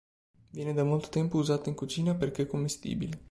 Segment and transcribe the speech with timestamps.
[0.49, 3.19] Viene da molto tempo usata in cucina perché commestibile.